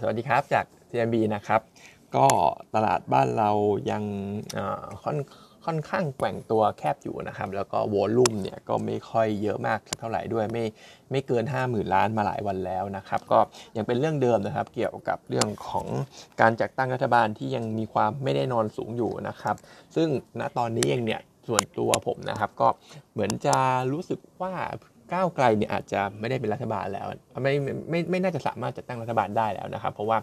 [0.00, 1.60] สวัสดีครับจาก TMB นะครับ
[2.16, 2.26] ก็
[2.74, 3.50] ตลาดบ้านเรา
[3.90, 4.04] ยัง
[5.04, 5.18] ค่อน
[5.64, 10.64] ค่อนข้างแกว่งตัวแคบอยู่นะครับ แล้วก็วอลลุ่มเนี่ยก็ไม่ค่อยเยอะมากเท่าไหร่ด้วยไม่
[11.10, 13.38] ไม่เกิน 50,000 ล้านมาหลายวันแล้วนะครับ ก็
[13.76, 15.86] ยังเป็นเรื่องเดิมนะครับ เกี่ยวกับเรื่องของ
[16.40, 19.56] การจัดตั้งรัฐบาลที่ยังมีความไม่ได้นอนสูงอยู่นะครับ
[19.96, 20.08] ซึ่ง
[20.40, 22.68] ณตอนนี้เองเนี่ยส่วนตัวผมนะครับ ก็
[23.12, 23.56] เหมือนจะ
[23.92, 24.52] รู้สึกว่า
[25.12, 27.06] ก้าวไกลเนี่ยอาจจะไม่ได้เป็นรัฐบาลแล้ว
[27.42, 27.52] ไม่
[27.90, 30.18] ไม่ไม่น่าจะสามารถจัดตั้งรัฐบาลได้แล้วนะครับ เพราะว่า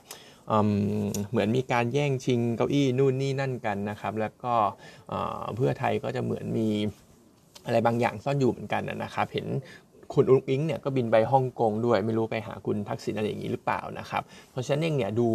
[1.31, 4.53] เหมือนมีการแย่งชิงเก้าอี้นู่นนี่นั่นกันนะครับ แล้วก็
[5.55, 6.69] เพื่อไทยก็จะเหมือนมี
[7.65, 9.47] อะไรบางอย่างซ่อนอยู่เหมือนกันนะครับเห็น
[10.13, 15.27] คุณอุ้งอิงเนี่ยก็บินไปฮ่องกงด้วยไม่รู้ไปหาคุณทักษิณอะไรอย่างนี้หรือเปล่านะครับ เพราะฉะนั้นเองเนี่ยดู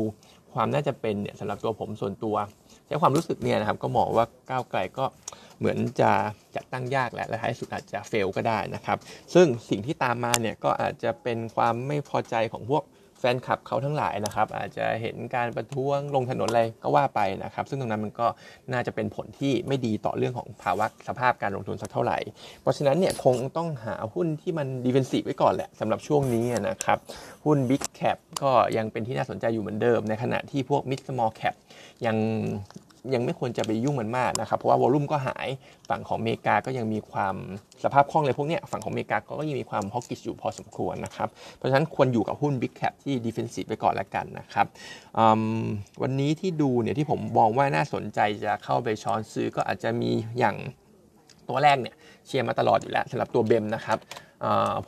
[0.55, 2.37] ความน่าจะเป็นเนี่ยสำหรับตัวผมส่วนตัว
[2.91, 5.05] ใช้ความรู้สึกเนี่ยนะครับก็มองว่าก้าวไกลก็
[5.59, 6.11] เหมือนจะ
[6.57, 8.99] จัดตั้งยากแหละและท้ายสุดอาจจะเฟลก็ได้นะครับ
[9.35, 12.83] ซึ่งสิ่งที่ตามมาเนี่ยก็อาจจะเป็นความไม่พอใจของพวก
[13.21, 18.27] แฟนคลับเขาทั้งหลายนะครับ อาจจะเห็นการประท้วงลงถนนอะไรก็ว่าไปนะครับ ซึ่งตรงนั้นมันก็
[18.73, 22.19] น่าจะเป็นผลที่ไม่ดีต่อเรื่องของภาวะสภาพการลงทุนสักเท่าไหร่
[22.63, 26.99] เพราะฉะนั้นเนี่ยคงต้องหาหุ้นที่มันดีเฟนซีฟไว้ก่อนแหละสำหรับช่วงนี้นะครับ
[27.45, 31.55] หุ้น Big Cap ก็ยังเป็นที่น่าสนใจอยู่เหมือนเดิม ในขณะที่พวก Mid Small Cap
[32.07, 32.17] ยัง
[33.15, 35.49] ยังไม่ควรจะไปยุ่งมันมากนะครับ เพราะว่าวอลุ่มก็หาย
[35.89, 37.35] ฝั่งของอเมริกาก็ยังมีความ
[37.85, 44.67] สภาพคล่องเลยพวกนี้ฝั่งของอเมริกาก็ยังมีความฮอกกิชอยู่พอสมควรนะครับ เพราะฉะนั้นควรอยู่กับหุ้น Big Cap ที่ Defensive ไปก่อนแล้วกันนะครับ
[46.03, 50.57] วันนี้ที่ดูเนี่ยที่ผมมองว่าน่าสนใจจะเข้าไปช้อนซื้อก็อาจจะมีอย่าง
[51.49, 53.99] ตัวแรกเนี่ยเชียร์มาตลอดอยู่แล้วสำหรับตัวเบมนะครับ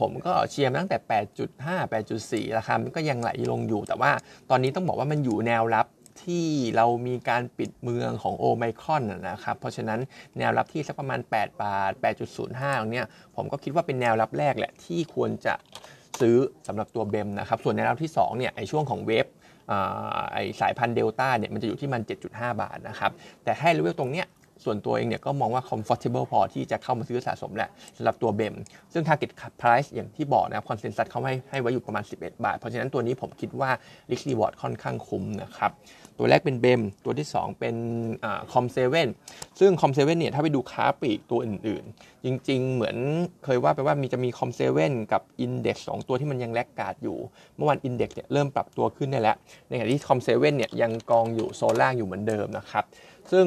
[0.01, 0.99] ผมก็เชียร์มาตั้งแต่
[1.47, 4.11] 8.5 8.4 ราคามันก็ยังไหลลงอยู่ แต่ว่า
[4.51, 5.87] ตอนนี้ต้องบอกว่ามันอยู่แนวรับ
[6.25, 6.45] ที่
[6.77, 10.01] เรามีการปิดเมืองของโอไมครอนนะครับ เพราะฉะนั้น
[10.39, 11.93] แนวรับที่สักประมาณ 8 บาท
[12.37, 13.03] 8.05ตรงนี้
[13.37, 15.55] ผมก็คิดว่าเป็นแนวรับแรกแหละที่ควรจะ
[16.21, 19.27] ซื้อสำหรับตัวเบมนะครับ ส่วนแนวรับที่2เนี่ยไอช่วงของเวฟ
[20.33, 23.11] ไอสายพันธุ์เดลต้าเนี่ยมันจะอยู่ที่มัน 7.5 บาทนะครับ
[23.45, 24.27] แต่ให้เลเวลตรงเนี้ย
[24.65, 28.55] ส่วนตัวเองเนี่ยก็มองว่า comfortable พอที่จะเข้ามาซื้อสะสมแหละสำหรับตัวเบม
[28.93, 29.31] ซึ่ง target
[29.61, 33.71] price อย่างที่บอกนะครับ consensus เขาให้ให้ไว้อยู่ประมาณ 11 บาท เพราะฉะนั้นตัวนี้ผมคิดว่า
[34.11, 35.73] risk reward ค่อนข้างคุ้มนะครับ
[36.19, 37.77] ตัวแรกเป็น BEM ตัวที่ 2 เป็น
[38.53, 39.09] COM7
[39.61, 42.97] ซึ่ง COM7 เนี่ยถ้าไปดูค้าปลีกตัวอื่นๆ จริงๆ เหมือน
[43.45, 47.17] เคยว่าไปว่ามีจะมี COM7 กับ Index ตัวที่มันยัง laggard อยู่
[47.57, 49.37] เมื่อวัน Index เนี่ยเริ่มปรับตัวขึ้นได้แล้ว
[49.69, 52.85] ในขณะที่ COM7 เนี่ยยังกองอยู่โซนล่างอยู่เหมือนเดิมนะครับ
[53.33, 53.47] ซึ่ง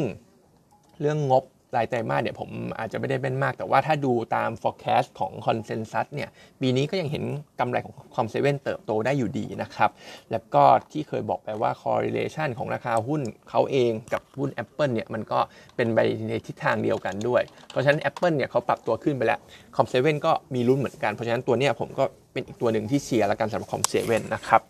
[1.01, 1.44] เรื่องงบ
[1.75, 6.29] รายไตรมาสเนี่ยผมอาจจะไม่ได้เป็นมาก แต่ว่าถ้าดูตาม forecast ของ consensus เนี่ย
[6.61, 7.23] ปีนี้ก็ยังเห็น
[7.59, 9.89] กำไรของ COM7 เติบโตได้อยู่ดีนะครับ
[10.31, 15.39] แล้วก็ที่เคยบอกไปว่า correlation ของราคาหุ้นเขาเองกับหุ้น Apple เนี่ยมันก็
[15.75, 19.39] เป็นไปในทิศทางเดียวกันด้วย เพราะฉะนั้น Apple เนี่ยเขาปรับตัวขึ้นไปแล้ว
[19.75, 22.03] COM7 ก็มีลุ้นเหมือนกัน เพราะฉะนั้นตัวเนี้ยผมก็
[22.34, 24.61] เป็นอีกตัวหนึ่งที่เชียร์ละกันสำหรับ COM7 นะครับ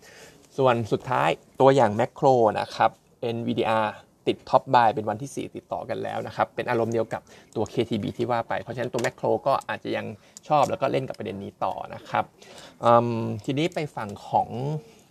[0.58, 1.30] ส่วนสุดท้าย
[1.62, 2.28] ตัวอย่างแมคโคร
[2.60, 2.92] นะครับ
[3.36, 3.88] NVDR
[4.28, 7.22] ติด top buy เป็นวันที่ 4 ติดต่อกันแล้วนะครับ เป็นอารมณ์เดียวกับ
[7.56, 10.06] ตัว KTB ที่ว่าไป เพราะฉะนั้นตัวแมคโครก็อาจจะยัง
[10.48, 12.24] ชอบแล้วก็เล่นกับประเด็นนี้ต่อนะครับ
[13.46, 14.50] ทีนี้ไปฝั่งของ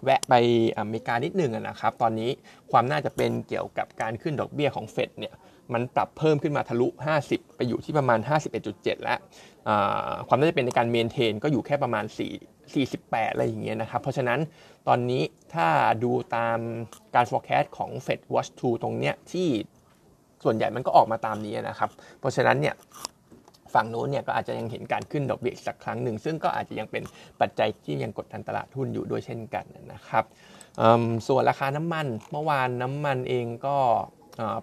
[0.04, 0.34] แวะไป
[0.78, 2.30] อเมริกานิดนึงนะครับ ตอนนี้
[2.72, 5.34] ความน่าจะเป็นเกี่ยวกับการขึ้นดอกเบี้ยของเฟดเนี่ย
[5.72, 6.88] มันปรับเพิ่มขึ้นมาทะลุ
[7.22, 8.18] 50 ไปอยู่ที่ประมาณ
[8.62, 9.18] 51.7 แล้ว
[10.28, 14.40] ความน่าจะเป็นในการ maintain ก็อยู่แค่ประมาณ 4 48 อะไรอย่างเงี้ยนะครับ เพราะฉะนั้น
[14.88, 15.22] ตอนนี้
[15.54, 15.68] ถ้า
[16.04, 16.58] ดูตาม
[17.14, 19.48] การ forecast ของ Fed Watch 2 ตรงเนี้ยที่
[20.44, 22.74] ส่วนใหญ่มันก็ออกมาตามนี้นะครับ เพราะฉะนั้นเนี่ย
[23.74, 27.02] ฝั่งโน้นเนี่ยก็อาจจะยังเห็นการขึ้นดอกเบี้ยสักครั้งหนึ่ง ซึ่งก็อาจจะยังเป็น
[27.40, 30.24] ปัจจัยที่ยังกดดันตลาดหุ้นอยู่ด้วยเช่นกันนะครับ
[31.26, 33.76] ส่วนราคาน้ำมันเมื่อวานน้ำมันเองก็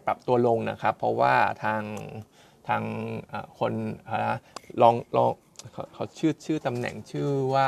[0.06, 1.82] ปรับตัวลงนะครับ เพราะว่าทาง
[2.68, 2.84] ทาง
[3.60, 3.74] คน
[4.82, 5.30] ลองลอง
[5.94, 7.68] เขาชื่อชื่อตำแหน่งชื่อว่า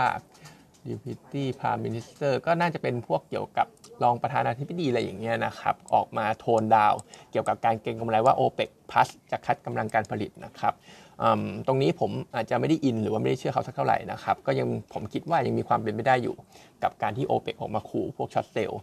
[0.87, 3.67] Deputy Prime Minister ก็น่าจะเป็นพวกเกี่ยวกับ
[4.03, 6.93] รองประธานาธิบดีอะไรอย่างเงี้ยนะครับ ออกมาโทนดาว
[7.31, 10.73] เกี่ยวกับการเก็งกำไรว่า OPEC Plus จะคัดกำลังการผลิตนะครับ
[11.67, 16.35] ตรงนี้ผมอาจจะไม่ได้อินหรือว่าไม่ได้เชื่อเขาสักเท่าไหร่นะครับ ก็ยังผมคิดว่ายังมีความเป็นไปได้อยู่
[16.83, 18.81] กับการที่ OPEC ออกมาขู่พวกช็อตเซลล์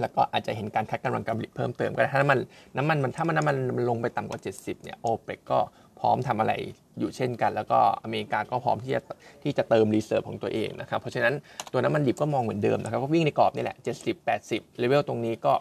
[0.00, 2.38] แล้วก็อาจจะเห็นการคัดกำลังการผลิตเพิ่มเติมก็ได้ถ้าน้ำมัน
[2.76, 5.58] น้ำมันมันถ้ามันน้ำมันมันลงไปต่ำกว่า 70เนี่ยโอเปกก็
[6.00, 6.52] พร้อมทำอะไร
[6.98, 9.00] อยู่เช่นกัน แล้วก็อเมริกาก็พร้อมที่จะ
[9.42, 11.34] ที่จะเติม reserve ของตัวเองนะครับเพราะฉะนั้น
[11.72, 15.52] ตัวน้ำมันดิบก็มองเหมือนเดิมนะครับก็วิ่งในกรอบนี่แหละ 70 80เลเวลตรงนี้ก็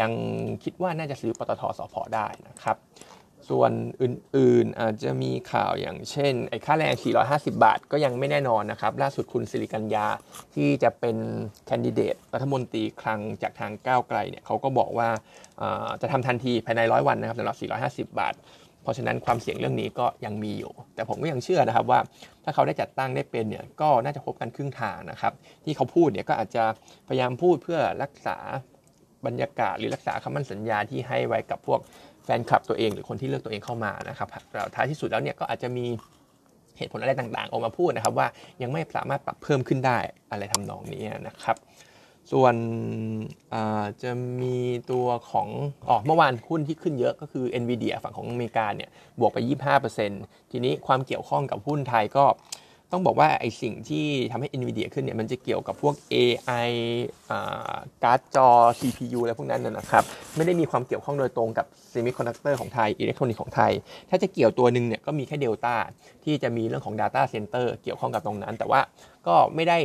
[0.00, 0.10] ยัง
[0.64, 2.78] คิดว่าน่าจะซื้อปตทสพได้นะครับ
[3.48, 3.72] ส่วน
[4.02, 6.94] อื่นๆอาจจะมีข่าวอย่างเช่นไอ้ค่าแรง
[7.26, 10.06] 450 บาทก็ยังไม่แน่นอนนะครับ ล่าสุดคุณสิริกัญญา
[10.54, 11.16] ที่จะเป็น
[11.66, 15.08] แคนดิเดตรัฐมนตรีคลังจากทางก้าวไกลเนี่ยเขาก็บอกว่า
[16.02, 17.56] จะทำทันทีภายในร้อยวันนะครับสำหรับ
[18.06, 18.34] 450 บาท
[18.82, 22.00] เพราะฉะนั้นความเสี่ยงเรื่องนี้ก็ยังมีอยู่ แต่ผมก็ยังเชื่อนะครับว่า
[22.44, 25.32] ถ้าเขาได้จัดตั้งได้เป็นเนี่ยก็น่าจะพบกันครึ่งทางนะครับ
[25.64, 26.64] ที่เขาพูดเนี่ยก็อาจจะ
[27.08, 28.36] พยายามพูดเพื่อรักษา
[29.26, 31.80] บรรยากาศหรือรักษาคำมั่นสัญญาที่ให้ไว้กับพวก
[32.24, 34.28] แฟนคลับตัวเองหรือคนที่เลือกตัวเองเข้ามานะครับ
[34.74, 35.86] ท้ายที่สุดแล้วเนี่ยก็อาจจะมี
[36.78, 38.26] เหตุผลอะไรต่างๆ ออกมาพูดนะครับว่า
[38.62, 39.98] ยังไม่สามารถปรับเพิ่มขึ้นได้
[40.30, 41.56] อะไรทำนองนี้นะครับ
[42.32, 42.54] ส่วน
[44.02, 44.10] จะ
[44.42, 44.56] มี
[44.90, 45.48] ตัวของ
[45.88, 48.90] อ๋อเมื่อวานหุ้นที่ขึ้นเยอะก็คือ NVIDIA ฝั่งของอเมริกาเนี่ย
[49.20, 49.38] บวกไป
[49.94, 52.26] 25%ทีนี้ความเกี่ยวข้องกับหุ้นไทยก็
[52.92, 56.70] ต้องบอกว่าไอ้สิ่งที่ทำให้ NVIDIA ขึ้นเนี่ยมันจะเกี่ยวกับพวก AI
[58.02, 58.48] การ์ดจอ
[58.80, 60.04] CPU อะไรพวกนั้นนะครับ
[60.36, 63.72] ไม่ได้มีความเกี่ยวข้องโดยตรงกับ semiconductor ของไทยอิเล็กทรอนิกส์ของไทย
[64.10, 65.74] ถ้าจะเกี่ยวตัวหนึ่งเนี่ยก็มีแค่เดลต้า
[66.24, 68.80] ที่จะมีเรื่องของ Data Center เกี่ยวข้องกับตรงนั้น แต่ว่า
[69.26, 69.78] ก็ไม่ได้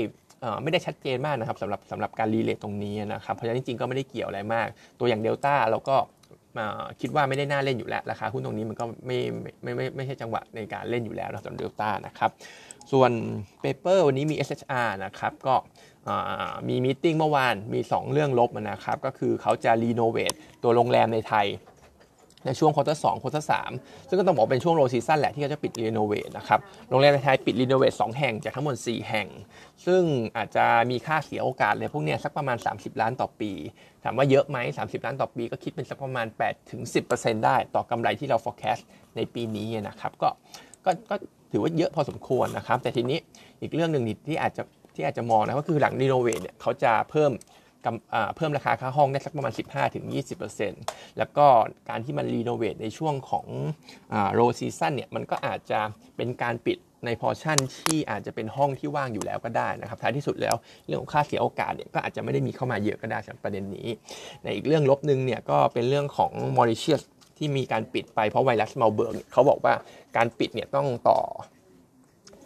[0.63, 4.67] ไม่ได้ชัดเจนมากนะครับสำหรับสำหรับการ relate ตรงนี้นะครับเพราะฉะนั้นจริงๆก็ไม่ได้เกี่ยวอะไรมาก
[4.99, 5.97] ตัวอย่างเดลต้าเราก็
[7.01, 9.17] คิดว่าไม่ได้น่าเล่นอยู่แล้ว ราคาหุ้นตรงนี้มันก็ไม่
[9.63, 12.31] ไม่ไม่ไม่ใช่จังหวะในการเล่นอยู่แล้วนะสำหรับเดลต้านะครับ
[12.91, 13.11] ส่วน
[13.61, 15.55] paper วันนี้มี SHR นะครับก็
[16.67, 20.33] มี meeting เมื่อวานมี 2 เรื่องลบนะครับก็คือเขาจะ renovate
[20.63, 21.45] ตัวโรงแรมในไทย
[22.45, 23.71] ในช่วง quarter สอง quarter สาม
[24.07, 26.59] ซึ่งก็ต้องบอกเป็นช่วง low season แหละที่เขาจะปิด renovate นะครับ
[26.89, 29.27] โรงแรมในไทยปิด renovate สองแห่งจากทั้งหมด 4 แห่ง
[29.85, 30.01] ซึ่ง
[30.37, 33.51] อาจจะมีค่าเสียโอกาสเลยพวกเนี้ยสักประมาณ 30 ล้านต่อปี
[34.03, 36.27] ถามว่าเยอะไหม30 ล้านต่อปี ก็คิดเป็นสักประมาณ
[36.85, 38.81] 8-10%ได้ต่อกำไรที่เรา forecast
[39.15, 40.29] ในปีนี้นะครับก็
[41.09, 41.15] ก็
[41.51, 43.19] ถือว่าเยอะพอสมควรนะครับ แต่ทีนี้
[43.61, 44.63] อีกเรื่องหนึ่งที่อาจจะ
[44.95, 47.31] ที่อาจจะมองนะก็คือหลัง renovate เนี่ยเขาจะเพิ่ม
[48.35, 49.53] เพิ่มราคาค่าห้องได้สักประมาณ
[50.15, 51.45] 15-20%แล้วก็
[51.89, 53.45] การที่มัน renovate ในช่วงของ
[54.33, 55.79] low season เนี่ยมันก็อาจจะ
[56.17, 60.55] เป็นการปิดในพอชั่นที่อาจจะเป็นห้องที่ว่างอยู่แล้วก็ได้นะครับท้ายที่สุดแล้ว
[60.87, 63.87] เรื่องของค่าเสียโอกาสเนี่ยก็อาจจะไม่ได้มีเข้ามาเยอะก็ได้สำหรับประเด็นนี้
[64.43, 67.01] ในอีกเรื่องลบหนึ่งเนี่ยก็เป็นเรื่องของมอริเชียส
[67.37, 69.73] ที่มีการปิดไปเพราะไวรัสมาร์เบิร์กเขาบอกว่า
[70.17, 71.19] การปิดเนี่ยต้องต่อ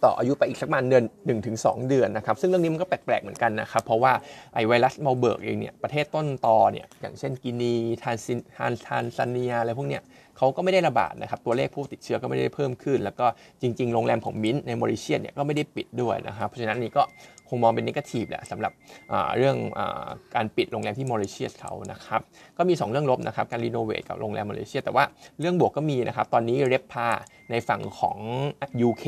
[0.04, 4.13] ต่ออายุไปอีกสักประมาณเดือน1ถึง2เดือนนะครับ ซึ่งเรื่องนี้มันก็แปลกๆเหมือนกันนะครับ เพราะว่า
[4.54, 7.74] ไอ้ไวรัสมาร์เบิร์กเองเนี่ยประเทศต้นตอเนี่ยอย่างเช่นกินี
[8.04, 10.01] ทานซินทานทานซาเนียอะไรพวกเนี้ย
[10.38, 13.25] เขาก็ไม่ได้ระบาดนะครับ ตัวเลขผู้ติดเชื้อก็ไม่ได้เพิ่มขึ้น แล้วก็
[13.62, 17.04] จริงๆ โรงแรมของมิ้นในมอริเชียสเนี่ยก็ไม่ได้ปิดด้วยนะครับ เพราะฉะนั้นนี่ก็
[17.50, 18.72] คงมองเป็น negative แหละสำหรับ
[19.38, 19.81] เรื่องอ
[20.36, 22.22] การปิดโรงแรมที่มอริเชียสเขานะครับ
[22.57, 25.04] ก็มี 2 เรื่องลบนะครับการ renovate กับโรงแรมมอริเชียสแต่ว่า
[25.40, 27.08] เรื่องบวกก็มีนะครับตอนนี้ RevPAR
[27.52, 28.18] ในฝั่งของ
[28.88, 29.06] UK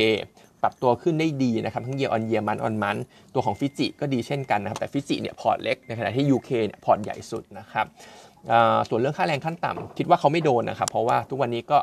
[0.63, 2.97] ปรับตัวขึ้นได้ดีนะครับทั้ง year on year month on month
[3.33, 7.87] ตัวของฟิจิก็ดีเช่นกันนะครับแต่ฟิจิเนี่ยพอร์ตเล็กในขณะที่ UK เนี่ยพอร์ตใหญ่สุดนะครับ
[8.89, 11.77] ส่วนเรื่องค่าแรงขั้นต่ำคิดว่าเขาไม่โดนนะครับ เพราะว่าทุกวันนี้ก็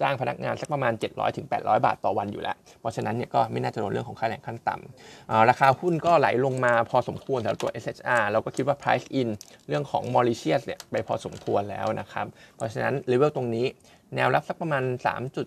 [0.00, 1.46] จ้างพนักงานสักประมาณ 700-800ถึง
[1.84, 9.28] บาทต่อวันอยู่แล้ว เพราะฉะนั้นเนี่ยก็ไม่น่าจะโดนเรื่องของค่าแรงขั้นต่ำราคาหุ้นก็ไหลลงมาพอสมควรสำหรับตัว SHR เราก็คิดว่า price in
[9.68, 12.26] เรื่องของ Mauritius เนี่ยไปพอสมควรแล้วนะครับ
[12.56, 13.66] เพราะฉะนั้นเลเวลตรงนี้
[14.14, 15.46] แนวรับสักประมาณ 3 จุด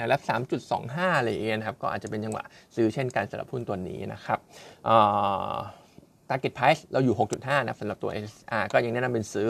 [0.00, 0.22] แนวรับ
[0.70, 2.44] 3.25 อะไรอย่างเงี้ยนะครับ ก็อาจจะเป็นจังหวะ
[2.76, 4.38] ซื้อเช่นกันสำหรับหุ้นตัวนี้นะครับ
[6.28, 9.48] target price เราอยู่ 6.5 นะสำหรับตัว SHR ก็ยังแนะนำเป็นซื้อ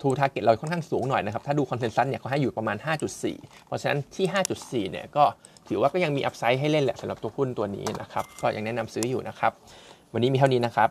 [0.00, 2.76] อยู่ target เราค่อนข้างสูงหน่อยนะครับ ถ้าดู consensus เนี่ยเขาให้อยู่ประมาณ
[3.22, 4.26] 5.4 เพราะฉะนั้นที่
[4.60, 5.24] 5.4 เนี่ยก็
[5.68, 9.52] ถือว่าก็ยังมี upside ให้เล่นแหละสำหรับตัวหุ้นตัวนี้นะครับ ก็ยังแนะนำซื้ออยู่นะครับ
[10.12, 10.90] วันนี้มีเท่านี้นะครับ